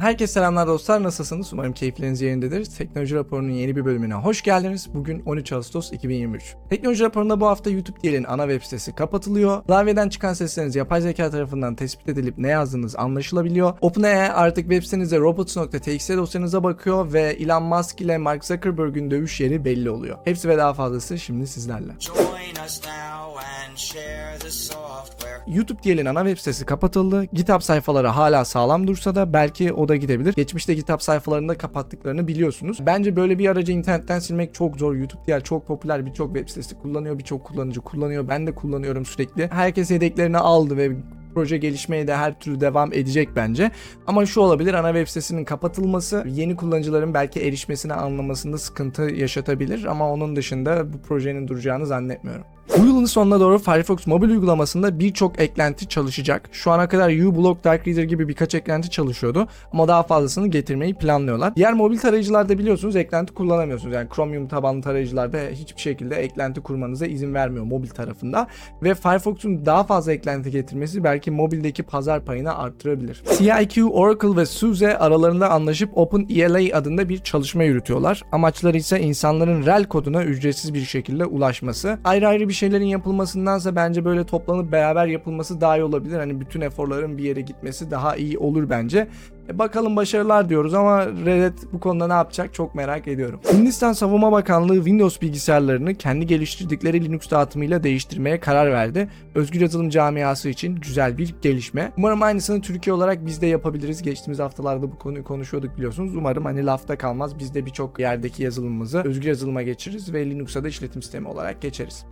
Herkese 0.00 0.32
selamlar 0.32 0.66
dostlar. 0.66 1.02
Nasılsınız? 1.02 1.52
Umarım 1.52 1.72
keyifleriniz 1.72 2.20
yerindedir. 2.20 2.64
Teknoloji 2.64 3.14
raporunun 3.14 3.50
yeni 3.50 3.76
bir 3.76 3.84
bölümüne 3.84 4.14
hoş 4.14 4.42
geldiniz. 4.42 4.94
Bugün 4.94 5.22
13 5.26 5.52
Ağustos 5.52 5.92
2023. 5.92 6.54
Teknoloji 6.70 7.04
raporunda 7.04 7.40
bu 7.40 7.46
hafta 7.46 7.70
YouTube 7.70 8.02
DL'in 8.02 8.24
ana 8.24 8.42
web 8.42 8.62
sitesi 8.62 8.94
kapatılıyor. 8.94 9.64
Klavyeden 9.64 10.08
çıkan 10.08 10.32
sesleriniz 10.32 10.76
yapay 10.76 11.00
zeka 11.00 11.30
tarafından 11.30 11.74
tespit 11.74 12.08
edilip 12.08 12.38
ne 12.38 12.48
yazdığınız 12.48 12.96
anlaşılabiliyor. 12.96 13.78
OpenAI 13.80 14.32
artık 14.32 14.70
web 14.70 14.82
sitenizde 14.82 15.18
robots.txt 15.18 16.10
dosyanıza 16.10 16.64
bakıyor 16.64 17.12
ve 17.12 17.22
Elon 17.22 17.62
Musk 17.62 18.00
ile 18.00 18.18
Mark 18.18 18.44
Zuckerberg'ün 18.44 19.10
dövüş 19.10 19.40
yeri 19.40 19.64
belli 19.64 19.90
oluyor. 19.90 20.18
Hepsi 20.24 20.48
ve 20.48 20.58
daha 20.58 20.74
fazlası 20.74 21.18
şimdi 21.18 21.46
sizlerle. 21.46 21.92
Join 22.00 22.64
us 22.66 22.80
now 22.84 23.40
and 23.68 23.76
share 23.76 24.38
the 24.38 24.50
software. 24.50 25.29
YouTube 25.46 25.82
DL'in 25.82 26.06
ana 26.06 26.20
web 26.20 26.38
sitesi 26.38 26.66
kapatıldı. 26.66 27.24
GitHub 27.24 27.60
sayfaları 27.60 28.06
hala 28.06 28.44
sağlam 28.44 28.86
dursa 28.86 29.14
da 29.14 29.32
belki 29.32 29.72
o 29.72 29.88
da 29.88 29.96
gidebilir. 29.96 30.34
Geçmişte 30.34 30.74
GitHub 30.74 31.00
sayfalarını 31.00 31.48
da 31.48 31.58
kapattıklarını 31.58 32.28
biliyorsunuz. 32.28 32.78
Bence 32.86 33.16
böyle 33.16 33.38
bir 33.38 33.48
aracı 33.48 33.72
internetten 33.72 34.18
silmek 34.18 34.54
çok 34.54 34.76
zor. 34.76 34.94
YouTube 34.94 35.22
DL 35.26 35.40
çok 35.40 35.66
popüler 35.66 36.06
birçok 36.06 36.34
web 36.34 36.48
sitesi 36.48 36.78
kullanıyor. 36.78 37.18
Birçok 37.18 37.44
kullanıcı 37.44 37.80
kullanıyor. 37.80 38.28
Ben 38.28 38.46
de 38.46 38.54
kullanıyorum 38.54 39.04
sürekli. 39.04 39.48
Herkes 39.48 39.90
yedeklerini 39.90 40.38
aldı 40.38 40.76
ve 40.76 40.90
proje 41.34 41.56
gelişmeye 41.58 42.06
de 42.06 42.16
her 42.16 42.40
türlü 42.40 42.60
devam 42.60 42.92
edecek 42.92 43.28
bence. 43.36 43.70
Ama 44.06 44.26
şu 44.26 44.40
olabilir 44.40 44.74
ana 44.74 44.88
web 44.88 45.08
sitesinin 45.08 45.44
kapatılması 45.44 46.24
yeni 46.28 46.56
kullanıcıların 46.56 47.14
belki 47.14 47.40
erişmesini 47.40 47.94
anlamasında 47.94 48.58
sıkıntı 48.58 49.02
yaşatabilir 49.02 49.84
ama 49.84 50.12
onun 50.12 50.36
dışında 50.36 50.92
bu 50.92 51.02
projenin 51.02 51.48
duracağını 51.48 51.86
zannetmiyorum. 51.86 52.44
Bu 52.78 52.86
yılın 52.86 53.04
sonuna 53.04 53.40
doğru 53.40 53.58
Firefox 53.58 54.06
mobil 54.06 54.28
uygulamasında 54.28 54.98
birçok 54.98 55.40
eklenti 55.40 55.88
çalışacak. 55.88 56.48
Şu 56.52 56.70
ana 56.70 56.88
kadar 56.88 57.10
uBlock 57.10 57.64
Dark 57.64 57.88
Reader 57.88 58.02
gibi 58.02 58.28
birkaç 58.28 58.54
eklenti 58.54 58.90
çalışıyordu 58.90 59.48
ama 59.72 59.88
daha 59.88 60.02
fazlasını 60.02 60.48
getirmeyi 60.48 60.94
planlıyorlar. 60.94 61.56
Diğer 61.56 61.72
mobil 61.72 61.98
tarayıcılarda 61.98 62.58
biliyorsunuz 62.58 62.96
eklenti 62.96 63.34
kullanamıyorsunuz. 63.34 63.94
Yani 63.94 64.08
Chromium 64.14 64.48
tabanlı 64.48 64.82
tarayıcılarda 64.82 65.38
hiçbir 65.52 65.80
şekilde 65.80 66.16
eklenti 66.16 66.60
kurmanıza 66.60 67.06
izin 67.06 67.34
vermiyor 67.34 67.64
mobil 67.64 67.88
tarafında 67.88 68.46
ve 68.82 68.94
Firefox'un 68.94 69.66
daha 69.66 69.84
fazla 69.84 70.12
eklenti 70.12 70.50
getirmesi 70.50 71.04
belki 71.04 71.30
mobildeki 71.30 71.82
pazar 71.82 72.24
payını 72.24 72.58
arttırabilir. 72.58 73.22
CIQ, 73.38 73.90
Oracle 73.90 74.36
ve 74.36 74.46
SUSE 74.46 74.98
aralarında 74.98 75.50
anlaşıp 75.50 75.98
OpenELA 75.98 76.76
adında 76.78 77.08
bir 77.08 77.18
çalışma 77.18 77.64
yürütüyorlar. 77.64 78.22
Amaçları 78.32 78.76
ise 78.76 79.00
insanların 79.00 79.66
rel 79.66 79.84
koduna 79.84 80.24
ücretsiz 80.24 80.74
bir 80.74 80.84
şekilde 80.84 81.24
ulaşması. 81.24 81.98
Ayrı 82.04 82.28
ayrı 82.28 82.48
bir 82.48 82.59
şeylerin 82.60 82.84
yapılmasındansa 82.84 83.76
bence 83.76 84.04
böyle 84.04 84.26
toplanıp 84.26 84.72
beraber 84.72 85.06
yapılması 85.06 85.60
daha 85.60 85.76
iyi 85.76 85.84
olabilir. 85.84 86.18
Hani 86.18 86.40
bütün 86.40 86.60
eforların 86.60 87.18
bir 87.18 87.24
yere 87.24 87.40
gitmesi 87.40 87.90
daha 87.90 88.16
iyi 88.16 88.38
olur 88.38 88.70
bence. 88.70 89.08
E 89.48 89.58
bakalım 89.58 89.96
başarılar 89.96 90.48
diyoruz 90.48 90.74
ama 90.74 91.06
Reddit 91.06 91.72
bu 91.72 91.80
konuda 91.80 92.06
ne 92.06 92.12
yapacak 92.12 92.54
çok 92.54 92.74
merak 92.74 93.08
ediyorum. 93.08 93.40
Hindistan 93.52 93.92
Savunma 93.92 94.32
Bakanlığı 94.32 94.74
Windows 94.74 95.20
bilgisayarlarını 95.20 95.94
kendi 95.94 96.26
geliştirdikleri 96.26 97.04
Linux 97.04 97.30
dağıtımıyla 97.30 97.82
değiştirmeye 97.82 98.40
karar 98.40 98.72
verdi. 98.72 99.08
Özgür 99.34 99.60
yazılım 99.60 99.90
camiası 99.90 100.48
için 100.48 100.76
güzel 100.76 101.18
bir 101.18 101.34
gelişme. 101.42 101.92
Umarım 101.96 102.22
aynısını 102.22 102.60
Türkiye 102.60 102.94
olarak 102.94 103.26
biz 103.26 103.42
de 103.42 103.46
yapabiliriz. 103.46 104.02
Geçtiğimiz 104.02 104.38
haftalarda 104.38 104.92
bu 104.92 104.98
konuyu 104.98 105.24
konuşuyorduk 105.24 105.76
biliyorsunuz. 105.76 106.16
Umarım 106.16 106.44
hani 106.44 106.66
lafta 106.66 106.98
kalmaz. 106.98 107.38
Biz 107.38 107.54
de 107.54 107.66
birçok 107.66 108.00
yerdeki 108.00 108.42
yazılımımızı 108.42 109.02
özgür 109.04 109.28
yazılıma 109.28 109.62
geçiririz 109.62 110.12
ve 110.12 110.30
Linux'a 110.30 110.64
da 110.64 110.68
işletim 110.68 111.02
sistemi 111.02 111.28
olarak 111.28 111.62
geçeriz. 111.62 112.04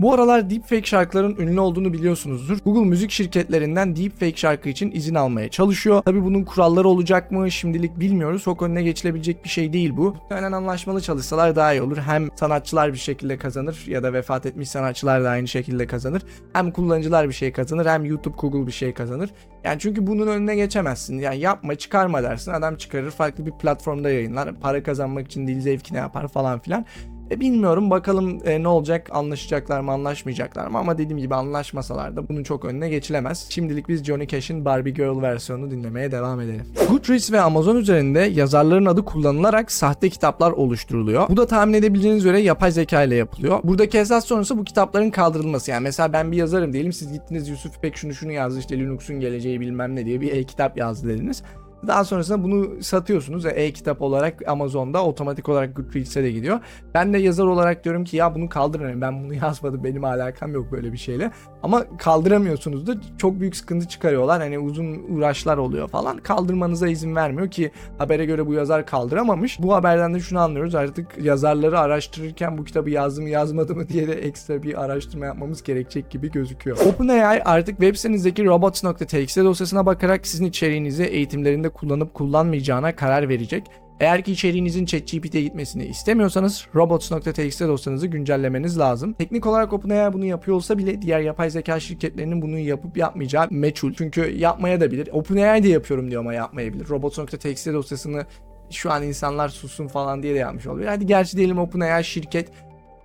Bu 0.00 0.14
aralar 0.14 0.50
deepfake 0.50 0.82
şarkıların 0.82 1.36
ünlü 1.36 1.60
olduğunu 1.60 1.92
biliyorsunuzdur. 1.92 2.58
Google 2.64 2.88
müzik 2.88 3.10
şirketlerinden 3.10 3.96
deepfake 3.96 4.36
şarkı 4.36 4.68
için 4.68 4.90
izin 4.90 5.14
almaya 5.14 5.48
çalışıyor. 5.48 6.02
Tabi 6.02 6.24
bunun 6.24 6.44
kuralları 6.44 6.88
olacak 6.88 7.30
mı 7.30 7.50
şimdilik 7.50 8.00
bilmiyoruz. 8.00 8.42
Çok 8.42 8.62
önüne 8.62 8.82
geçilebilecek 8.82 9.44
bir 9.44 9.48
şey 9.48 9.72
değil 9.72 9.96
bu. 9.96 10.02
Muhtemelen 10.02 10.52
anlaşmalı 10.52 11.00
çalışsalar 11.00 11.56
daha 11.56 11.72
iyi 11.72 11.82
olur. 11.82 11.96
Hem 11.96 12.28
sanatçılar 12.36 12.92
bir 12.92 12.98
şekilde 12.98 13.38
kazanır 13.38 13.84
ya 13.86 14.02
da 14.02 14.12
vefat 14.12 14.46
etmiş 14.46 14.70
sanatçılar 14.70 15.24
da 15.24 15.28
aynı 15.30 15.48
şekilde 15.48 15.86
kazanır. 15.86 16.22
Hem 16.52 16.70
kullanıcılar 16.70 17.28
bir 17.28 17.34
şey 17.34 17.52
kazanır 17.52 17.86
hem 17.86 18.04
YouTube 18.04 18.36
Google 18.36 18.66
bir 18.66 18.72
şey 18.72 18.94
kazanır. 18.94 19.30
Yani 19.64 19.78
çünkü 19.78 20.06
bunun 20.06 20.26
önüne 20.26 20.56
geçemezsin. 20.56 21.18
Yani 21.18 21.38
yapma 21.38 21.74
çıkarma 21.74 22.22
dersin. 22.22 22.52
Adam 22.52 22.76
çıkarır 22.76 23.10
farklı 23.10 23.46
bir 23.46 23.52
platformda 23.52 24.10
yayınlar. 24.10 24.54
Para 24.60 24.82
kazanmak 24.82 25.26
için 25.26 25.46
değil 25.46 25.60
zevkine 25.60 25.98
yapar 25.98 26.28
falan 26.28 26.58
filan. 26.58 26.86
E, 27.30 27.40
bilmiyorum 27.40 27.90
bakalım 27.90 28.38
e, 28.44 28.62
ne 28.62 28.68
olacak 28.68 29.08
anlaşacaklar 29.12 29.80
mı 29.80 29.92
anlaşmayacaklar 29.92 30.66
mı 30.66 30.78
ama 30.78 30.98
dediğim 30.98 31.18
gibi 31.18 31.34
anlaşmasalar 31.34 32.16
da 32.16 32.28
bunun 32.28 32.42
çok 32.42 32.64
önüne 32.64 32.88
geçilemez. 32.88 33.46
Şimdilik 33.50 33.88
biz 33.88 34.04
Johnny 34.04 34.26
Cash'in 34.26 34.64
Barbie 34.64 34.92
Girl 34.92 35.22
versiyonunu 35.22 35.70
dinlemeye 35.70 36.12
devam 36.12 36.40
edelim. 36.40 36.66
Goodreads 36.88 37.32
ve 37.32 37.40
Amazon 37.40 37.76
üzerinde 37.76 38.20
yazarların 38.20 38.86
adı 38.86 39.04
kullanılarak 39.04 39.72
sahte 39.72 40.10
kitaplar 40.10 40.50
oluşturuluyor. 40.50 41.28
Bu 41.28 41.36
da 41.36 41.46
tahmin 41.46 41.74
edebileceğiniz 41.74 42.24
üzere 42.24 42.40
yapay 42.40 42.70
zeka 42.72 43.02
ile 43.02 43.14
yapılıyor. 43.14 43.60
Buradaki 43.64 43.98
esas 43.98 44.24
sonrası 44.24 44.58
bu 44.58 44.64
kitapların 44.64 45.10
kaldırılması. 45.10 45.70
Yani 45.70 45.82
mesela 45.82 46.12
ben 46.12 46.32
bir 46.32 46.36
yazarım 46.36 46.72
diyelim 46.72 46.92
siz 46.92 47.12
gittiniz 47.12 47.48
Yusuf 47.48 47.76
İpek 47.76 47.96
şunu 47.96 48.14
şunu 48.14 48.32
yazdı 48.32 48.58
işte 48.58 48.78
Linux'un 48.78 49.20
geleceği 49.20 49.60
bilmem 49.60 49.96
ne 49.96 50.06
diye 50.06 50.20
bir 50.20 50.32
e-kitap 50.32 50.76
yazdı 50.76 51.08
dediniz. 51.08 51.42
Daha 51.86 52.04
sonrasında 52.04 52.42
bunu 52.42 52.82
satıyorsunuz 52.82 53.44
ve 53.44 53.50
e-kitap 53.50 54.02
olarak 54.02 54.48
Amazon'da 54.48 55.04
otomatik 55.04 55.48
olarak 55.48 55.76
Goodreads'e 55.76 56.22
de 56.22 56.30
gidiyor. 56.30 56.60
Ben 56.94 57.12
de 57.12 57.18
yazar 57.18 57.44
olarak 57.44 57.84
diyorum 57.84 58.04
ki 58.04 58.16
ya 58.16 58.34
bunu 58.34 58.48
kaldırın. 58.48 59.00
Ben 59.00 59.24
bunu 59.24 59.34
yazmadım. 59.44 59.84
Benim 59.84 60.04
alakam 60.04 60.52
yok 60.54 60.72
böyle 60.72 60.92
bir 60.92 60.98
şeyle. 60.98 61.30
Ama 61.62 61.84
kaldıramıyorsunuz 61.98 62.86
da 62.86 62.94
çok 63.18 63.40
büyük 63.40 63.56
sıkıntı 63.56 63.88
çıkarıyorlar. 63.88 64.40
Hani 64.40 64.58
uzun 64.58 65.02
uğraşlar 65.08 65.56
oluyor 65.56 65.88
falan. 65.88 66.18
Kaldırmanıza 66.18 66.88
izin 66.88 67.16
vermiyor 67.16 67.50
ki 67.50 67.70
habere 67.98 68.24
göre 68.24 68.46
bu 68.46 68.54
yazar 68.54 68.86
kaldıramamış. 68.86 69.62
Bu 69.62 69.74
haberden 69.74 70.14
de 70.14 70.20
şunu 70.20 70.38
anlıyoruz. 70.38 70.74
Artık 70.74 71.06
yazarları 71.22 71.78
araştırırken 71.78 72.58
bu 72.58 72.64
kitabı 72.64 72.90
yazdı 72.90 73.22
mı 73.22 73.28
yazmadı 73.28 73.74
mı 73.74 73.88
diye 73.88 74.08
de 74.08 74.12
ekstra 74.12 74.62
bir 74.62 74.84
araştırma 74.84 75.26
yapmamız 75.26 75.62
gerekecek 75.62 76.10
gibi 76.10 76.30
gözüküyor. 76.30 76.76
OpenAI 76.86 77.42
artık 77.42 77.80
web 77.80 77.96
sitenizdeki 77.96 78.44
robots.txt 78.44 79.36
dosyasına 79.36 79.86
bakarak 79.86 80.26
sizin 80.26 80.44
içeriğinizi 80.44 81.04
eğitimlerinde 81.04 81.69
kullanıp 81.70 82.14
kullanmayacağına 82.14 82.96
karar 82.96 83.28
verecek. 83.28 83.66
Eğer 84.00 84.22
ki 84.22 84.32
içeriğinizin 84.32 84.84
ChatGPT'ye 84.84 85.42
gitmesini 85.42 85.84
istemiyorsanız 85.84 86.66
robots.txt 86.74 87.60
dosyanızı 87.60 88.06
güncellemeniz 88.06 88.78
lazım. 88.78 89.12
Teknik 89.12 89.46
olarak 89.46 89.72
OpenAI 89.72 90.12
bunu 90.12 90.24
yapıyor 90.24 90.56
olsa 90.56 90.78
bile 90.78 91.02
diğer 91.02 91.20
yapay 91.20 91.50
zeka 91.50 91.80
şirketlerinin 91.80 92.42
bunu 92.42 92.58
yapıp 92.58 92.96
yapmayacağı 92.96 93.46
meçhul. 93.50 93.92
Çünkü 93.92 94.36
yapmaya 94.36 94.80
da 94.80 94.90
bilir. 94.90 95.08
OpenAI 95.12 95.62
de 95.62 95.68
yapıyorum 95.68 96.10
diyor 96.10 96.20
ama 96.20 96.34
yapmayabilir. 96.34 96.88
Robots.txt 96.88 97.66
dosyasını 97.66 98.26
şu 98.70 98.92
an 98.92 99.02
insanlar 99.02 99.48
sussun 99.48 99.88
falan 99.88 100.22
diye 100.22 100.34
de 100.34 100.38
yapmış 100.38 100.66
olabilir. 100.66 100.86
Hadi 100.86 101.06
gerçi 101.06 101.36
diyelim 101.36 101.58
OpenAI 101.58 102.04
şirket 102.04 102.48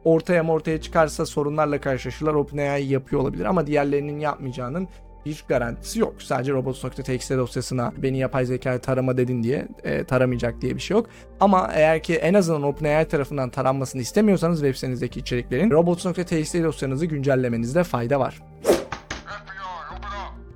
ortaya 0.04 0.44
mı 0.44 0.52
ortaya 0.52 0.82
çıkarsa 0.82 1.26
sorunlarla 1.26 1.82
karşılaşırlar. 1.82 2.34
OpenAI 2.34 2.86
yapıyor 2.86 3.22
olabilir 3.22 3.46
ama 3.46 3.68
diğerlerinin 3.68 4.20
yapmayacağının 4.20 4.88
bir 5.26 5.46
garantisi 5.48 6.00
yok. 6.00 6.22
Sadece 6.22 6.52
robots.txt 6.52 7.32
dosyasına 7.32 7.94
beni 7.98 8.18
yapay 8.18 8.46
zeka 8.46 8.82
tarama 8.82 9.18
dedin 9.18 9.44
diye 9.44 9.68
e, 9.84 10.04
taramayacak 10.04 10.62
diye 10.62 10.76
bir 10.76 10.82
şey 10.82 10.98
yok. 10.98 11.10
Ama 11.40 11.70
eğer 11.74 12.04
ki 12.04 12.16
en 12.16 12.34
azından 12.34 12.64
OpenAI 12.64 13.08
tarafından 13.08 13.50
taranmasını 13.50 14.02
istemiyorsanız 14.02 14.60
web 14.60 14.76
sitenizdeki 14.76 15.20
içeriklerin 15.20 15.72
robots.txt 15.72 16.56
dosyanızı 16.56 17.06
güncellemenizde 17.06 17.84
fayda 17.84 18.20
var. 18.20 18.42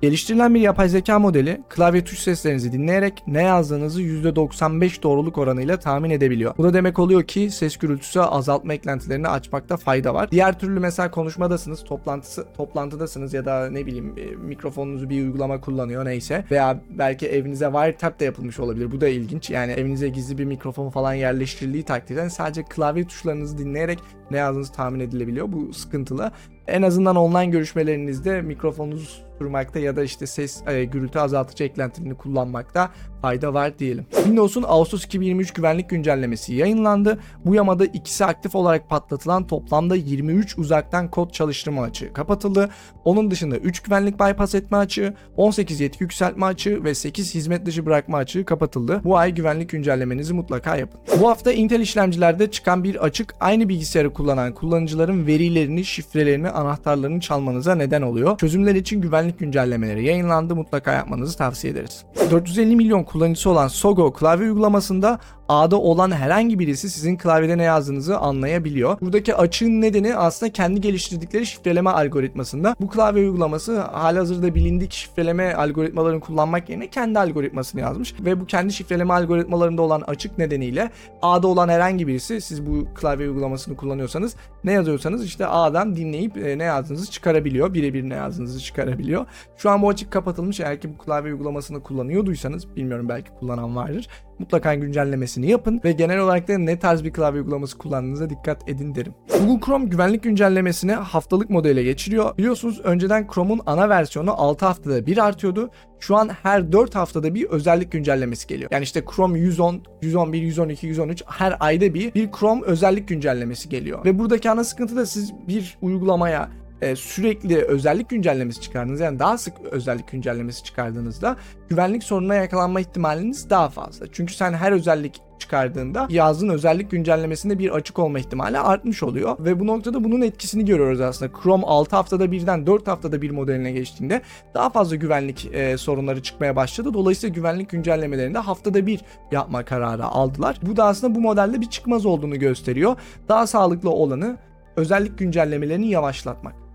Geliştirilen 0.02 0.54
bir 0.54 0.60
yapay 0.60 0.88
zeka 0.88 1.18
modeli 1.18 1.60
klavye 1.68 2.04
tuş 2.04 2.18
seslerinizi 2.18 2.72
dinleyerek 2.72 3.22
ne 3.26 3.42
yazdığınızı 3.42 4.02
%95 4.02 5.02
doğruluk 5.02 5.38
oranıyla 5.38 5.76
tahmin 5.76 6.10
edebiliyor. 6.10 6.54
Bu 6.58 6.64
da 6.64 6.74
demek 6.74 6.98
oluyor 6.98 7.22
ki 7.22 7.50
ses 7.50 7.76
gürültüsü 7.76 8.20
azaltma 8.20 8.74
eklentilerini 8.74 9.28
açmakta 9.28 9.76
fayda 9.76 10.14
var. 10.14 10.30
Diğer 10.30 10.58
türlü 10.58 10.80
mesela 10.80 11.10
konuşmadasınız, 11.10 11.84
toplantısı 11.84 12.46
toplantıdasınız 12.56 13.34
ya 13.34 13.44
da 13.44 13.70
ne 13.70 13.86
bileyim 13.86 14.14
e, 14.18 14.36
mikrofonunuzu 14.36 15.10
bir 15.10 15.22
uygulama 15.22 15.60
kullanıyor 15.60 16.04
neyse 16.04 16.44
veya 16.50 16.80
belki 16.90 17.26
evinize 17.26 17.66
wiretap 17.66 18.20
da 18.20 18.24
yapılmış 18.24 18.60
olabilir. 18.60 18.92
Bu 18.92 19.00
da 19.00 19.08
ilginç. 19.08 19.50
Yani 19.50 19.72
evinize 19.72 20.08
gizli 20.08 20.38
bir 20.38 20.44
mikrofon 20.44 20.90
falan 20.90 21.14
yerleştirildiği 21.14 21.82
takdirde 21.82 22.30
sadece 22.30 22.62
klavye 22.62 23.06
tuşlarınızı 23.06 23.58
dinleyerek 23.58 23.98
ne 24.30 24.36
yazdığınızı 24.36 24.72
tahmin 24.72 25.00
edilebiliyor. 25.00 25.52
Bu 25.52 25.72
sıkıntılı. 25.72 26.32
En 26.70 26.82
azından 26.82 27.16
online 27.16 27.46
görüşmelerinizde 27.46 28.42
mikrofonunuzu 28.42 29.04
susturmakta 29.40 29.78
ya 29.78 29.96
da 29.96 30.02
işte 30.04 30.26
ses 30.26 30.62
e, 30.66 30.84
gürültü 30.84 31.18
azaltıcı 31.18 31.64
eklentilerini 31.64 32.14
kullanmakta 32.14 32.90
fayda 33.22 33.54
var 33.54 33.78
diyelim. 33.78 34.06
Windows'un 34.10 34.64
Ağustos 34.68 35.04
2023 35.04 35.52
güvenlik 35.52 35.90
güncellemesi 35.90 36.54
yayınlandı. 36.54 37.18
Bu 37.44 37.54
yamada 37.54 37.84
ikisi 37.84 38.24
aktif 38.24 38.54
olarak 38.54 38.88
patlatılan 38.88 39.46
toplamda 39.46 39.96
23 39.96 40.58
uzaktan 40.58 41.10
kod 41.10 41.30
çalıştırma 41.30 41.82
açığı 41.82 42.12
kapatıldı. 42.12 42.70
Onun 43.04 43.30
dışında 43.30 43.56
3 43.56 43.80
güvenlik 43.80 44.20
bypass 44.20 44.54
etme 44.54 44.76
açığı, 44.76 45.14
18 45.36 45.80
yetki 45.80 46.04
yükseltme 46.04 46.46
açığı 46.46 46.84
ve 46.84 46.94
8 46.94 47.34
hizmet 47.34 47.66
dışı 47.66 47.86
bırakma 47.86 48.18
açığı 48.18 48.44
kapatıldı. 48.44 49.00
Bu 49.04 49.18
ay 49.18 49.34
güvenlik 49.34 49.70
güncellemenizi 49.70 50.34
mutlaka 50.34 50.76
yapın. 50.76 51.00
Bu 51.20 51.28
hafta 51.28 51.52
Intel 51.52 51.80
işlemcilerde 51.80 52.50
çıkan 52.50 52.84
bir 52.84 53.04
açık 53.04 53.34
aynı 53.40 53.68
bilgisayarı 53.68 54.12
kullanan 54.12 54.54
kullanıcıların 54.54 55.26
verilerini, 55.26 55.84
şifrelerini, 55.84 56.50
anahtarlarını 56.60 57.20
çalmanıza 57.20 57.74
neden 57.74 58.02
oluyor. 58.02 58.38
Çözümler 58.38 58.74
için 58.74 59.00
güvenlik 59.00 59.38
güncellemeleri 59.38 60.04
yayınlandı. 60.04 60.56
Mutlaka 60.56 60.92
yapmanızı 60.92 61.38
tavsiye 61.38 61.72
ederiz. 61.72 62.04
450 62.30 62.76
milyon 62.76 63.02
kullanıcısı 63.02 63.50
olan 63.50 63.68
Sogo 63.68 64.12
klavye 64.12 64.46
uygulamasında 64.48 65.18
A'da 65.50 65.80
olan 65.80 66.10
herhangi 66.10 66.58
birisi 66.58 66.90
sizin 66.90 67.16
klavyede 67.16 67.58
ne 67.58 67.62
yazdığınızı 67.62 68.18
anlayabiliyor. 68.18 69.00
Buradaki 69.00 69.34
açığın 69.34 69.80
nedeni 69.80 70.16
aslında 70.16 70.52
kendi 70.52 70.80
geliştirdikleri 70.80 71.46
şifreleme 71.46 71.90
algoritmasında. 71.90 72.76
Bu 72.80 72.88
klavye 72.88 73.22
uygulaması 73.22 73.80
halihazırda 73.80 74.54
bilindik 74.54 74.92
şifreleme 74.92 75.54
algoritmalarını 75.54 76.20
kullanmak 76.20 76.68
yerine 76.68 76.90
kendi 76.90 77.18
algoritmasını 77.18 77.80
yazmış 77.80 78.14
ve 78.20 78.40
bu 78.40 78.46
kendi 78.46 78.72
şifreleme 78.72 79.14
algoritmalarında 79.14 79.82
olan 79.82 80.00
açık 80.06 80.38
nedeniyle 80.38 80.90
A'da 81.22 81.48
olan 81.48 81.68
herhangi 81.68 82.06
birisi 82.06 82.40
siz 82.40 82.66
bu 82.66 82.86
klavye 82.94 83.28
uygulamasını 83.28 83.76
kullanıyorsanız 83.76 84.36
ne 84.64 84.72
yazıyorsanız 84.72 85.24
işte 85.24 85.46
A'dan 85.46 85.96
dinleyip 85.96 86.36
e, 86.36 86.58
ne 86.58 86.64
yazdığınızı 86.64 87.10
çıkarabiliyor. 87.10 87.74
Birebir 87.74 88.08
ne 88.08 88.14
yazdığınızı 88.14 88.60
çıkarabiliyor. 88.60 89.26
Şu 89.56 89.70
an 89.70 89.82
bu 89.82 89.88
açık 89.88 90.10
kapatılmış. 90.10 90.60
Eğer 90.60 90.80
ki 90.80 90.90
bu 90.94 91.04
klavye 91.04 91.32
uygulamasını 91.32 91.82
kullanıyorduysanız 91.82 92.76
bilmiyorum 92.76 93.08
belki 93.08 93.30
kullanan 93.30 93.76
vardır. 93.76 94.08
Mutlaka 94.40 94.74
güncellemesini 94.74 95.50
yapın 95.50 95.80
ve 95.84 95.92
genel 95.92 96.18
olarak 96.18 96.48
da 96.48 96.58
ne 96.58 96.78
tarz 96.78 97.04
bir 97.04 97.12
klavye 97.12 97.40
uygulaması 97.40 97.78
kullandığınıza 97.78 98.30
dikkat 98.30 98.68
edin 98.68 98.94
derim. 98.94 99.14
Google 99.28 99.66
Chrome 99.66 99.84
güvenlik 99.84 100.22
güncellemesini 100.22 100.92
haftalık 100.92 101.50
modele 101.50 101.82
geçiriyor. 101.82 102.38
Biliyorsunuz 102.38 102.80
önceden 102.84 103.26
Chrome'un 103.34 103.60
ana 103.66 103.88
versiyonu 103.88 104.32
6 104.32 104.66
haftada 104.66 105.06
bir 105.06 105.18
artıyordu. 105.18 105.70
Şu 105.98 106.16
an 106.16 106.28
her 106.28 106.72
4 106.72 106.94
haftada 106.94 107.34
bir 107.34 107.44
özellik 107.44 107.92
güncellemesi 107.92 108.46
geliyor. 108.46 108.70
Yani 108.72 108.82
işte 108.82 109.04
Chrome 109.16 109.38
110, 109.38 109.82
111, 110.02 110.42
112, 110.42 110.86
113 110.86 111.22
her 111.26 111.56
ayda 111.60 111.94
bir 111.94 112.14
bir 112.14 112.30
Chrome 112.32 112.62
özellik 112.66 113.08
güncellemesi 113.08 113.68
geliyor. 113.68 114.04
Ve 114.04 114.18
buradaki 114.18 114.50
ana 114.50 114.64
sıkıntı 114.64 114.96
da 114.96 115.06
siz 115.06 115.32
bir 115.48 115.78
uygulamaya 115.82 116.48
e, 116.82 116.96
sürekli 116.96 117.56
özellik 117.56 118.08
güncellemesi 118.08 118.60
çıkardığınız 118.60 119.00
yani 119.00 119.18
daha 119.18 119.38
sık 119.38 119.54
özellik 119.70 120.08
güncellemesi 120.08 120.64
çıkardığınızda 120.64 121.36
güvenlik 121.68 122.04
sorununa 122.04 122.34
yakalanma 122.34 122.80
ihtimaliniz 122.80 123.50
daha 123.50 123.68
fazla. 123.68 124.06
Çünkü 124.12 124.34
sen 124.34 124.52
her 124.52 124.72
özellik 124.72 125.20
çıkardığında 125.38 126.06
yazdığın 126.10 126.48
özellik 126.48 126.90
güncellemesinde 126.90 127.58
bir 127.58 127.70
açık 127.70 127.98
olma 127.98 128.18
ihtimali 128.18 128.58
artmış 128.58 129.02
oluyor 129.02 129.36
ve 129.38 129.60
bu 129.60 129.66
noktada 129.66 130.04
bunun 130.04 130.20
etkisini 130.20 130.64
görüyoruz 130.64 131.00
aslında. 131.00 131.32
Chrome 131.42 131.64
6 131.66 131.96
haftada 131.96 132.32
birden 132.32 132.66
4 132.66 132.88
haftada 132.88 133.22
bir 133.22 133.30
modeline 133.30 133.72
geçtiğinde 133.72 134.22
daha 134.54 134.70
fazla 134.70 134.96
güvenlik 134.96 135.48
e, 135.52 135.76
sorunları 135.76 136.22
çıkmaya 136.22 136.56
başladı. 136.56 136.94
Dolayısıyla 136.94 137.34
güvenlik 137.34 137.70
güncellemelerini 137.70 138.34
de 138.34 138.38
haftada 138.38 138.86
bir 138.86 139.00
yapma 139.32 139.64
kararı 139.64 140.04
aldılar. 140.04 140.58
Bu 140.62 140.76
da 140.76 140.84
aslında 140.84 141.14
bu 141.14 141.20
modelde 141.20 141.60
bir 141.60 141.70
çıkmaz 141.70 142.06
olduğunu 142.06 142.38
gösteriyor. 142.38 142.96
Daha 143.28 143.46
sağlıklı 143.46 143.90
olanı 143.90 144.36
özellik 144.76 145.18
güncellemelerini 145.18 145.88
yavaşlatmak. 145.88 146.69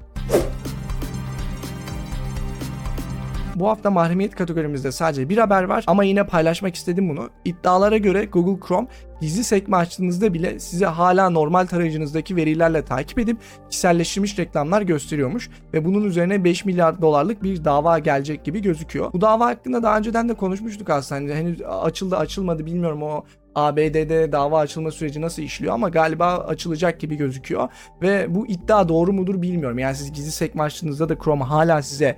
Bu 3.55 3.69
hafta 3.69 3.91
mahremiyet 3.91 4.35
kategorimizde 4.35 4.91
sadece 4.91 5.29
bir 5.29 5.37
haber 5.37 5.63
var 5.63 5.83
ama 5.87 6.03
yine 6.03 6.27
paylaşmak 6.27 6.75
istedim 6.75 7.09
bunu. 7.09 7.29
İddialara 7.45 7.97
göre 7.97 8.25
Google 8.25 8.67
Chrome 8.67 8.87
gizli 9.21 9.43
sekme 9.43 9.77
açtığınızda 9.77 10.33
bile 10.33 10.59
size 10.59 10.85
hala 10.85 11.29
normal 11.29 11.65
tarayıcınızdaki 11.65 12.35
verilerle 12.35 12.85
takip 12.85 13.19
edip 13.19 13.37
kişiselleştirilmiş 13.69 14.39
reklamlar 14.39 14.81
gösteriyormuş 14.81 15.49
ve 15.73 15.85
bunun 15.85 16.03
üzerine 16.03 16.43
5 16.43 16.65
milyar 16.65 17.01
dolarlık 17.01 17.43
bir 17.43 17.65
dava 17.65 17.99
gelecek 17.99 18.43
gibi 18.43 18.61
gözüküyor. 18.61 19.13
Bu 19.13 19.21
dava 19.21 19.45
hakkında 19.45 19.83
daha 19.83 19.97
önceden 19.97 20.29
de 20.29 20.33
konuşmuştuk 20.33 20.89
aslında. 20.89 21.19
Hani 21.19 21.33
henüz 21.33 21.61
açıldı 21.61 22.17
açılmadı 22.17 22.65
bilmiyorum 22.65 23.03
o 23.03 23.23
ABD'de 23.55 24.31
dava 24.31 24.59
açılma 24.59 24.91
süreci 24.91 25.21
nasıl 25.21 25.41
işliyor 25.41 25.73
ama 25.73 25.89
galiba 25.89 26.37
açılacak 26.37 26.99
gibi 26.99 27.15
gözüküyor. 27.15 27.69
Ve 28.01 28.35
bu 28.35 28.47
iddia 28.47 28.89
doğru 28.89 29.13
mudur 29.13 29.41
bilmiyorum. 29.41 29.79
Yani 29.79 29.95
siz 29.95 30.11
gizli 30.11 30.31
sekme 30.31 30.63
açtığınızda 30.63 31.09
da 31.09 31.15
Chrome 31.23 31.43
hala 31.43 31.81
size 31.81 32.17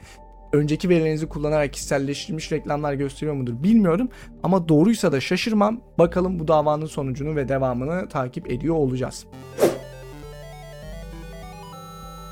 önceki 0.54 0.90
verilerinizi 0.90 1.28
kullanarak 1.28 1.74
kişiselleştirilmiş 1.74 2.52
reklamlar 2.52 2.94
gösteriyor 2.94 3.36
mudur 3.36 3.64
bilmiyorum. 3.64 4.10
Ama 4.44 4.70
doğruysa 4.70 5.12
da 5.12 5.20
şaşırmam. 5.20 5.82
Bakalım 6.00 6.40
bu 6.40 6.48
davanın 6.48 6.86
sonucunu 6.86 7.36
ve 7.36 7.48
devamını 7.48 8.10
takip 8.10 8.52
ediyor 8.52 8.76
olacağız. 8.76 9.26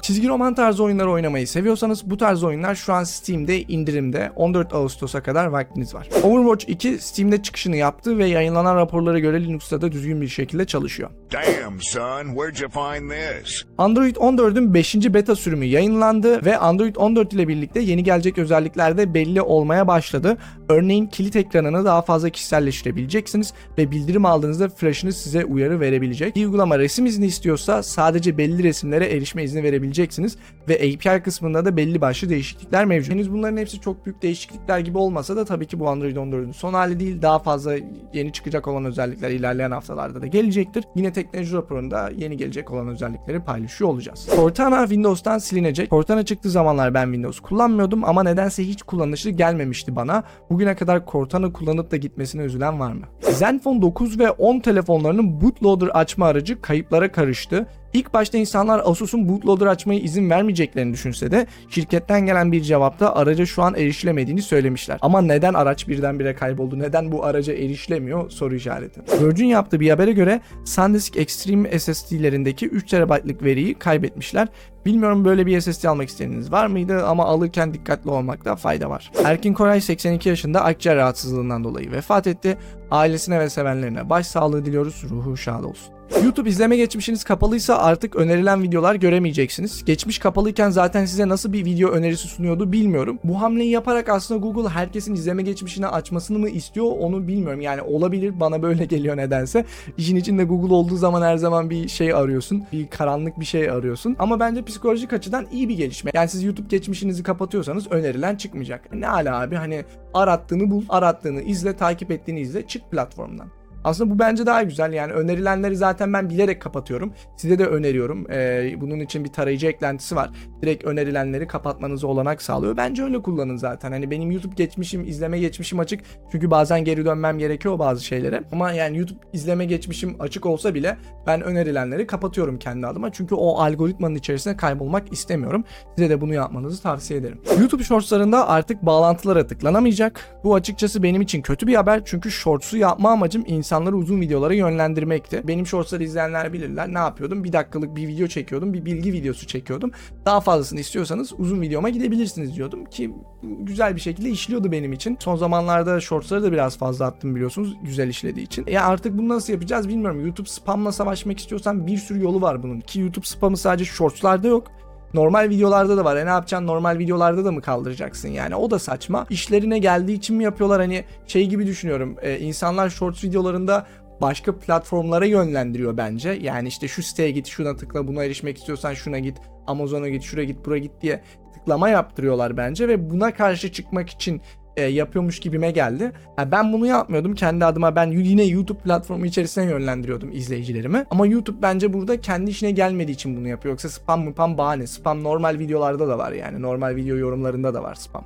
Çizgi 0.06 0.28
roman 0.28 0.56
tarzı 0.56 0.84
oyunları 0.84 1.12
oynamayı 1.12 1.48
seviyorsanız 1.48 2.10
bu 2.10 2.18
tarz 2.18 2.44
oyunlar 2.44 2.76
şu 2.76 2.94
an 2.94 3.04
Steam'de 3.04 3.62
indirimde 3.62 4.32
14 4.36 4.74
Ağustos'a 4.74 5.24
kadar 5.24 5.46
vaktiniz 5.46 5.94
var. 5.94 6.10
Overwatch 6.24 6.70
2 6.70 6.98
Steam'de 7.00 7.42
çıkışını 7.42 7.76
yaptı 7.76 8.18
ve 8.18 8.26
yayınlanan 8.26 8.76
raporlara 8.76 9.20
göre 9.20 9.44
Linux'ta 9.44 9.82
da 9.82 9.92
düzgün 9.92 10.22
bir 10.22 10.28
şekilde 10.28 10.66
çalışıyor. 10.66 11.10
Damn, 11.32 11.78
son, 11.82 12.26
where'd 12.26 12.58
you 12.62 12.70
find 12.70 13.12
this? 13.12 13.64
Android 13.78 14.16
14'ün 14.16 14.74
5. 14.74 14.96
beta 14.96 15.36
sürümü 15.36 15.66
yayınlandı 15.66 16.46
ve 16.46 16.58
Android 16.58 16.96
14 16.96 17.34
ile 17.34 17.48
birlikte 17.48 17.80
yeni 17.80 18.04
gelecek 18.04 18.38
özellikler 18.38 18.98
de 18.98 19.14
belli 19.14 19.42
olmaya 19.42 19.88
başladı. 19.88 20.38
Örneğin 20.70 21.08
kilit 21.08 21.36
ekranını 21.36 21.86
daha 21.86 22.02
fazla 22.02 22.30
kişiselleştirebileceksiniz 22.30 23.54
ve 23.78 23.92
bildirim 23.92 24.26
aldığınızda 24.26 24.70
flash'ınız 24.70 25.18
size 25.18 25.46
uyarı 25.46 25.80
verebilecek. 25.80 26.36
Bir 26.36 26.46
uygulama 26.46 26.80
resim 26.80 27.06
izni 27.06 27.26
istiyorsa 27.26 27.84
sadece 27.84 28.38
belli 28.38 28.64
resimlere 28.64 29.06
erişme 29.06 29.44
izni 29.44 29.64
verebileceksiniz 29.96 30.38
ve 30.70 30.76
API 30.76 31.24
kısmında 31.24 31.66
da 31.66 31.78
belli 31.78 32.02
başlı 32.02 32.30
değişiklikler 32.30 32.86
mevcut. 32.86 33.14
Henüz 33.14 33.32
bunların 33.32 33.58
hepsi 33.58 33.82
çok 33.82 34.06
büyük 34.06 34.22
değişiklikler 34.22 34.80
gibi 34.80 34.98
olmasa 34.98 35.36
da 35.36 35.46
tabii 35.46 35.66
ki 35.66 35.80
bu 35.80 35.90
Android 35.90 36.16
14'ün 36.16 36.52
son 36.52 36.74
hali 36.74 37.00
değil. 37.00 37.22
Daha 37.22 37.40
fazla 37.40 37.76
yeni 38.14 38.34
çıkacak 38.34 38.68
olan 38.68 38.86
özellikler 38.86 39.30
ilerleyen 39.30 39.72
haftalarda 39.72 40.22
da 40.22 40.28
gelecektir. 40.28 40.84
Yine 40.96 41.14
teknoloji 41.14 41.54
raporunda 41.54 42.12
yeni 42.18 42.38
gelecek 42.38 42.72
olan 42.72 42.88
özellikleri 42.88 43.40
paylaşıyor 43.40 43.90
olacağız. 43.90 44.30
Cortana 44.36 44.82
Windows'tan 44.82 45.38
silinecek. 45.38 45.90
Cortana 45.90 46.26
çıktığı 46.26 46.50
zamanlar 46.50 46.94
ben 46.94 47.06
Windows 47.06 47.40
kullanmıyordum 47.40 48.04
ama 48.06 48.24
nedense 48.24 48.64
hiç 48.64 48.84
kullanışlı 48.84 49.30
gelmemişti 49.30 49.96
bana. 49.96 50.24
Bugüne 50.50 50.76
kadar 50.76 51.06
Cortana 51.06 51.54
kullanıp 51.54 51.92
da 51.92 51.98
gitmesine 51.98 52.42
üzülen 52.42 52.80
var 52.80 52.92
mı? 52.92 53.06
Zenfone 53.22 53.82
9 53.82 54.20
ve 54.20 54.32
10 54.32 54.60
telefonlarının 54.60 55.42
bootloader 55.42 55.88
açma 55.88 56.26
aracı 56.26 56.62
kayıplara 56.62 57.12
karıştı. 57.12 57.68
İlk 57.96 58.14
başta 58.14 58.38
insanlar 58.38 58.82
Asus'un 58.86 59.30
bootloader 59.30 59.66
açmaya 59.66 60.00
izin 60.00 60.30
vermeyeceklerini 60.30 60.94
düşünse 60.94 61.32
de 61.32 61.48
şirketten 61.70 62.26
gelen 62.26 62.52
bir 62.52 62.62
cevapta 62.62 63.16
araca 63.16 63.46
şu 63.46 63.64
an 63.64 63.76
erişilemediğini 63.76 64.42
söylemişler. 64.42 64.98
Ama 65.02 65.22
neden 65.22 65.54
araç 65.54 65.88
birdenbire 65.88 66.36
kayboldu? 66.36 66.80
Neden 66.80 67.12
bu 67.12 67.26
araca 67.26 67.54
erişilemiyor? 67.54 68.30
Soru 68.30 68.56
işareti. 68.56 69.02
Virgin 69.22 69.46
yaptığı 69.46 69.80
bir 69.80 69.90
habere 69.90 70.12
göre 70.12 70.42
SanDisk 70.66 71.18
Extreme 71.18 71.80
SSD'lerindeki 71.80 72.68
3 72.68 72.90
TB'lık 72.90 73.44
veriyi 73.44 73.74
kaybetmişler. 73.74 74.48
Bilmiyorum 74.86 75.26
böyle 75.26 75.46
bir 75.46 75.62
SSD 75.62 75.86
almak 75.86 76.10
isteyeniniz 76.10 76.52
var 76.52 76.68
mıydı 76.68 77.06
ama 77.06 77.26
alırken 77.26 77.74
dikkatli 77.74 78.10
olmakta 78.10 78.56
fayda 78.56 78.90
var. 78.90 79.12
Erkin 79.26 79.54
Koray 79.54 79.82
82 79.82 80.30
yaşında 80.30 80.64
akciğer 80.64 80.98
rahatsızlığından 80.98 81.64
dolayı 81.64 81.92
vefat 81.92 82.28
etti. 82.28 82.58
Ailesine 82.92 83.40
ve 83.40 83.50
sevenlerine 83.50 84.10
başsağlığı 84.10 84.66
diliyoruz. 84.66 85.04
Ruhu 85.10 85.38
şad 85.38 85.64
olsun. 85.64 85.95
YouTube 86.24 86.50
izleme 86.50 86.78
geçmişiniz 86.78 87.24
kapalıysa 87.24 87.78
artık 87.78 88.16
önerilen 88.16 88.64
videolar 88.64 88.96
göremeyeceksiniz. 88.96 89.86
Geçmiş 89.86 90.20
kapalıyken 90.20 90.70
zaten 90.70 91.06
size 91.06 91.28
nasıl 91.28 91.54
bir 91.54 91.66
video 91.66 91.90
önerisi 91.90 92.28
sunuyordu 92.28 92.72
bilmiyorum. 92.72 93.20
Bu 93.24 93.42
hamleyi 93.42 93.72
yaparak 93.72 94.10
aslında 94.10 94.40
Google 94.40 94.70
herkesin 94.70 95.14
izleme 95.14 95.42
geçmişini 95.42 95.88
açmasını 95.88 96.40
mı 96.40 96.50
istiyor 96.50 96.86
onu 97.00 97.28
bilmiyorum. 97.28 97.62
Yani 97.62 97.82
olabilir 97.82 98.40
bana 98.40 98.62
böyle 98.62 98.86
geliyor 98.96 99.18
nedense. 99.18 99.66
İşin 99.98 100.16
içinde 100.16 100.44
Google 100.44 100.74
olduğu 100.74 100.98
zaman 100.98 101.22
her 101.22 101.38
zaman 101.38 101.70
bir 101.70 101.88
şey 101.88 102.14
arıyorsun. 102.14 102.64
Bir 102.74 102.88
karanlık 102.88 103.40
bir 103.40 103.46
şey 103.46 103.70
arıyorsun. 103.70 104.16
Ama 104.20 104.40
bence 104.40 104.66
psikolojik 104.66 105.14
açıdan 105.14 105.48
iyi 105.52 105.70
bir 105.70 105.78
gelişme. 105.78 106.12
Yani 106.14 106.30
siz 106.30 106.44
YouTube 106.44 106.68
geçmişinizi 106.68 107.24
kapatıyorsanız 107.24 107.92
önerilen 107.92 108.36
çıkmayacak. 108.36 108.94
Ne 108.94 109.08
ala 109.08 109.42
abi 109.42 109.56
hani 109.56 109.86
arattığını 110.14 110.72
bul, 110.72 110.84
arattığını 110.90 111.42
izle, 111.42 111.78
takip 111.78 112.12
ettiğini 112.12 112.40
izle, 112.40 112.68
çık 112.68 112.92
platformdan. 112.92 113.65
Aslında 113.86 114.10
bu 114.16 114.20
bence 114.20 114.46
daha 114.46 114.64
güzel 114.64 114.94
yani 114.94 115.14
önerilenleri 115.14 115.76
zaten 115.76 116.14
ben 116.14 116.30
bilerek 116.30 116.62
kapatıyorum. 116.62 117.14
Size 117.38 117.60
de 117.60 117.66
öneriyorum. 117.66 118.32
Ee, 118.32 118.76
bunun 118.82 119.00
için 119.00 119.24
bir 119.24 119.30
tarayıcı 119.30 119.68
eklentisi 119.68 120.16
var. 120.16 120.30
Direkt 120.62 120.86
önerilenleri 120.86 121.48
kapatmanızı 121.48 122.08
olanak 122.08 122.42
sağlıyor. 122.42 122.78
Bence 122.78 123.04
öyle 123.04 123.22
kullanın 123.22 123.58
zaten. 123.58 123.92
Hani 123.92 124.12
benim 124.12 124.32
YouTube 124.32 124.56
geçmişim, 124.56 125.06
izleme 125.06 125.40
geçmişim 125.40 125.80
açık. 125.80 126.02
Çünkü 126.32 126.52
bazen 126.52 126.84
geri 126.84 127.06
dönmem 127.06 127.40
gerekiyor 127.40 127.80
bazı 127.80 128.06
şeylere. 128.06 128.44
Ama 128.52 128.72
yani 128.72 128.98
YouTube 128.98 129.20
izleme 129.34 129.66
geçmişim 129.66 130.16
açık 130.20 130.46
olsa 130.46 130.74
bile 130.74 130.98
ben 131.28 131.42
önerilenleri 131.42 132.08
kapatıyorum 132.08 132.60
kendi 132.60 132.88
adıma. 132.88 133.12
Çünkü 133.12 133.36
o 133.36 133.58
algoritmanın 133.58 134.16
içerisine 134.16 134.58
kaybolmak 134.58 135.14
istemiyorum. 135.14 135.64
Size 135.96 136.10
de 136.10 136.22
bunu 136.22 136.34
yapmanızı 136.34 136.84
tavsiye 136.84 137.20
ederim. 137.20 137.42
YouTube 137.60 137.84
Shorts'larında 137.84 138.50
artık 138.50 138.82
bağlantılara 138.82 139.48
tıklanamayacak. 139.48 140.40
Bu 140.44 140.56
açıkçası 140.56 141.04
benim 141.04 141.22
için 141.22 141.42
kötü 141.42 141.68
bir 141.68 141.76
haber. 141.76 142.02
Çünkü 142.06 142.32
Shorts'u 142.32 142.78
yapma 142.78 143.12
amacım 143.12 143.44
insan 143.48 143.75
insanları 143.76 143.98
uzun 143.98 144.22
videolara 144.22 144.54
yönlendirmekti. 144.54 145.48
Benim 145.48 145.68
shortsları 145.68 146.04
izleyenler 146.04 146.54
bilirler. 146.54 146.94
Ne 146.94 146.98
yapıyordum? 146.98 147.44
Bir 147.44 147.54
dakikalık 147.54 147.96
bir 147.96 148.08
video 148.08 148.28
çekiyordum. 148.28 148.74
Bir 148.74 148.86
bilgi 148.86 149.14
videosu 149.14 149.48
çekiyordum. 149.48 149.92
Daha 150.26 150.42
fazlasını 150.42 150.80
istiyorsanız 150.80 151.34
uzun 151.38 151.62
videoma 151.62 151.90
gidebilirsiniz 151.90 152.56
diyordum 152.56 152.86
ki 152.86 153.14
güzel 153.44 153.96
bir 153.96 154.02
şekilde 154.02 154.30
işliyordu 154.30 154.72
benim 154.72 154.94
için. 154.94 155.18
Son 155.20 155.36
zamanlarda 155.36 156.00
shortsları 156.00 156.44
da 156.44 156.52
biraz 156.52 156.78
fazla 156.78 157.06
attım 157.06 157.36
biliyorsunuz 157.36 157.78
güzel 157.84 158.10
işlediği 158.10 158.46
için. 158.46 158.66
Ya 158.68 158.86
artık 158.86 159.18
bunu 159.18 159.30
nasıl 159.30 159.54
yapacağız 159.54 159.90
bilmiyorum. 159.90 160.26
YouTube 160.26 160.50
spamla 160.50 160.92
savaşmak 160.92 161.40
istiyorsan 161.40 161.88
bir 161.88 161.98
sürü 161.98 162.24
yolu 162.24 162.42
var 162.42 162.64
bunun. 162.64 162.80
Ki 162.80 163.00
YouTube 163.00 163.26
spamı 163.26 163.58
sadece 163.58 163.86
shortslarda 163.86 164.48
yok. 164.48 164.72
Normal 165.16 165.50
videolarda 165.50 165.98
da 165.98 166.06
var. 166.06 166.16
E 166.16 166.26
ne 166.26 166.30
yapacaksın 166.30 166.68
normal 166.68 166.98
videolarda 166.98 167.46
da 167.46 167.52
mı 167.52 167.62
kaldıracaksın 167.62 168.30
yani 168.30 168.56
o 168.56 168.72
da 168.72 168.80
saçma. 168.80 169.26
İşlerine 169.30 169.80
geldiği 169.80 170.14
için 170.14 170.36
mi 170.36 170.44
yapıyorlar 170.44 170.82
hani 170.82 171.04
şey 171.28 171.48
gibi 171.48 171.68
düşünüyorum. 171.68 172.16
E, 172.22 172.40
insanlar 172.40 172.90
shorts 172.90 173.24
videolarında 173.24 173.88
başka 174.22 174.60
platformlara 174.60 175.26
yönlendiriyor 175.26 175.98
bence. 175.98 176.30
Yani 176.30 176.68
işte 176.68 176.88
şu 176.88 177.04
siteye 177.04 177.32
git, 177.32 177.48
şuna 177.48 177.76
tıkla, 177.76 178.08
buna 178.08 178.24
erişmek 178.24 178.58
istiyorsan 178.58 178.94
şuna 178.94 179.20
git, 179.20 179.38
Amazon'a 179.68 180.10
git, 180.10 180.24
şuraya 180.24 180.46
git, 180.46 180.66
buraya 180.66 180.80
git 180.80 181.02
diye 181.02 181.22
tıklama 181.54 181.90
yaptırıyorlar 181.90 182.58
bence 182.58 182.88
ve 182.88 183.10
buna 183.10 183.34
karşı 183.34 183.72
çıkmak 183.72 184.10
için 184.10 184.42
e, 184.78 184.84
yapıyormuş 184.84 185.40
gibime 185.40 185.72
geldi. 185.72 186.12
Ha, 186.36 186.52
ben 186.52 186.74
bunu 186.74 186.86
yapmıyordum. 186.86 187.36
Kendi 187.36 187.66
adıma 187.66 187.96
ben 187.96 188.12
yine 188.12 188.44
YouTube 188.44 188.80
platformu 188.80 189.26
içerisine 189.26 189.66
yönlendiriyordum 189.66 190.32
izleyicilerimi. 190.32 191.06
Ama 191.10 191.28
YouTube 191.28 191.62
bence 191.62 191.94
burada 191.94 192.22
kendi 192.22 192.52
işine 192.52 192.72
gelmediği 192.72 193.16
için 193.16 193.38
bunu 193.38 193.48
yapıyor. 193.48 193.74
Yoksa 193.74 193.90
spam 193.90 194.32
spam 194.32 194.58
bahane. 194.58 194.88
Spam 194.88 195.24
normal 195.24 195.60
videolarda 195.60 196.08
da 196.08 196.18
var 196.18 196.32
yani. 196.32 196.62
Normal 196.62 196.96
video 196.96 197.18
yorumlarında 197.18 197.74
da 197.74 197.84
var 197.84 197.96
spam. 197.96 198.24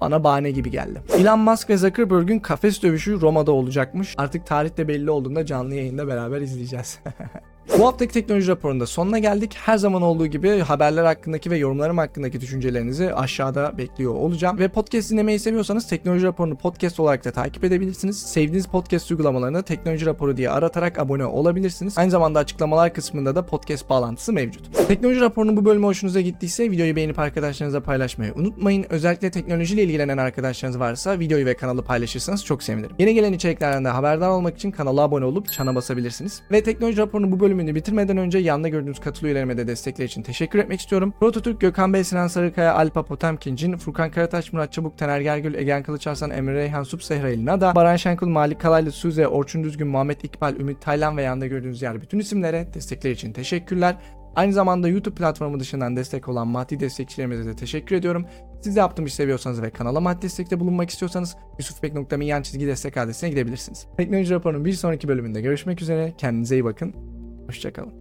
Bana 0.00 0.24
bahane 0.24 0.50
gibi 0.50 0.70
geldi. 0.70 1.02
Elon 1.18 1.38
Musk 1.38 1.70
ve 1.70 1.76
Zuckerberg'ün 1.76 2.38
kafes 2.38 2.82
dövüşü 2.82 3.20
Roma'da 3.20 3.52
olacakmış. 3.52 4.14
Artık 4.16 4.46
tarih 4.46 4.76
de 4.76 4.88
belli 4.88 5.10
olduğunda 5.10 5.46
canlı 5.46 5.74
yayında 5.74 6.08
beraber 6.08 6.40
izleyeceğiz. 6.40 6.98
Bu 7.78 7.86
haftaki 7.86 8.12
teknoloji 8.12 8.48
raporunda 8.48 8.86
sonuna 8.86 9.18
geldik. 9.18 9.56
Her 9.60 9.78
zaman 9.78 10.02
olduğu 10.02 10.26
gibi 10.26 10.58
haberler 10.58 11.04
hakkındaki 11.04 11.50
ve 11.50 11.56
yorumlarım 11.56 11.98
hakkındaki 11.98 12.40
düşüncelerinizi 12.40 13.14
aşağıda 13.14 13.78
bekliyor 13.78 14.14
olacağım. 14.14 14.58
Ve 14.58 14.68
podcast 14.68 15.10
dinlemeyi 15.10 15.38
seviyorsanız 15.38 15.88
teknoloji 15.88 16.26
raporunu 16.26 16.56
podcast 16.56 17.00
olarak 17.00 17.24
da 17.24 17.30
takip 17.30 17.64
edebilirsiniz. 17.64 18.22
Sevdiğiniz 18.22 18.66
podcast 18.66 19.10
uygulamalarını 19.10 19.62
teknoloji 19.62 20.06
raporu 20.06 20.36
diye 20.36 20.50
aratarak 20.50 20.98
abone 20.98 21.24
olabilirsiniz. 21.24 21.98
Aynı 21.98 22.10
zamanda 22.10 22.38
açıklamalar 22.38 22.94
kısmında 22.94 23.34
da 23.34 23.46
podcast 23.46 23.90
bağlantısı 23.90 24.32
mevcut. 24.32 24.88
Teknoloji 24.88 25.20
raporunun 25.20 25.56
bu 25.56 25.64
bölümü 25.64 25.86
hoşunuza 25.86 26.20
gittiyse 26.20 26.70
videoyu 26.70 26.96
beğenip 26.96 27.18
arkadaşlarınızla 27.18 27.80
paylaşmayı 27.80 28.32
unutmayın. 28.34 28.86
Özellikle 28.90 29.30
teknolojiyle 29.30 29.82
ilgilenen 29.82 30.18
arkadaşlarınız 30.18 30.80
varsa 30.80 31.18
videoyu 31.18 31.46
ve 31.46 31.54
kanalı 31.54 31.82
paylaşırsanız 31.82 32.44
çok 32.44 32.62
sevinirim. 32.62 32.96
Yeni 32.98 33.14
gelen 33.14 33.32
içeriklerden 33.32 33.84
de 33.84 33.88
haberdar 33.88 34.28
olmak 34.28 34.56
için 34.56 34.70
kanala 34.70 35.00
abone 35.00 35.24
olup 35.24 35.52
çana 35.52 35.74
basabilirsiniz. 35.74 36.42
Ve 36.50 36.62
teknoloji 36.62 36.98
raporunun 36.98 37.32
bu 37.32 37.40
bölümünü 37.58 37.74
bitirmeden 37.74 38.16
önce 38.16 38.38
yanında 38.38 38.68
gördüğünüz 38.68 39.00
katıl 39.00 39.26
üyelerime 39.26 39.56
de 39.56 39.66
destekleri 39.66 40.06
için 40.06 40.22
teşekkür 40.22 40.58
etmek 40.58 40.80
istiyorum. 40.80 41.14
Prototürk, 41.20 41.60
Gökhan 41.60 41.92
Bey, 41.92 42.04
Sinan 42.04 42.26
Sarıkaya, 42.26 42.74
Alpa 42.74 43.04
Potemkincin, 43.04 43.76
Furkan 43.76 44.10
Karataş, 44.10 44.52
Murat 44.52 44.72
Çabuk, 44.72 44.98
Taner 44.98 45.20
Gergül, 45.20 45.54
Egen 45.54 45.82
Kılıçarslan, 45.82 46.30
Emre 46.30 46.54
Reyhan, 46.54 46.82
Sup 46.82 47.02
Sehrail 47.02 47.44
Nada, 47.44 47.74
Baran 47.74 47.96
Şenkul, 47.96 48.28
Malik 48.28 48.60
Kalaylı, 48.60 48.92
Suze, 48.92 49.28
Orçun 49.28 49.64
Düzgün, 49.64 49.88
Muhammed 49.88 50.20
İkbal, 50.22 50.56
Ümit 50.56 50.80
Taylan 50.80 51.16
ve 51.16 51.22
yanında 51.22 51.46
gördüğünüz 51.46 51.82
yer 51.82 52.02
bütün 52.02 52.18
isimlere 52.18 52.68
destekleri 52.74 53.12
için 53.12 53.32
teşekkürler. 53.32 53.96
Aynı 54.36 54.52
zamanda 54.52 54.88
YouTube 54.88 55.14
platformu 55.14 55.60
dışından 55.60 55.96
destek 55.96 56.28
olan 56.28 56.48
maddi 56.48 56.80
destekçilerimize 56.80 57.46
de 57.46 57.56
teşekkür 57.56 57.96
ediyorum. 57.96 58.26
Siz 58.60 58.76
de 58.76 58.80
yaptığım 58.80 59.06
işi 59.06 59.14
seviyorsanız 59.14 59.62
ve 59.62 59.70
kanala 59.70 60.00
maddi 60.00 60.22
destekte 60.22 60.60
bulunmak 60.60 60.90
istiyorsanız 60.90 61.36
yusufbek.me 61.58 62.26
yan 62.26 62.42
çizgi 62.42 62.66
destek 62.66 62.96
adresine 62.96 63.30
gidebilirsiniz. 63.30 63.86
Teknoloji 63.96 64.34
raporunun 64.34 64.64
bir 64.64 64.72
sonraki 64.72 65.08
bölümünde 65.08 65.40
görüşmek 65.40 65.82
üzere. 65.82 66.14
Kendinize 66.18 66.56
iyi 66.56 66.64
bakın. 66.64 67.17
Hoşçakalın. 67.48 67.97